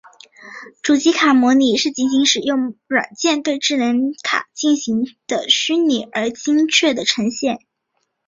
[0.81, 7.59] 主机卡模拟是仅仅使用软件对智能卡进行的虚拟而精确的呈现。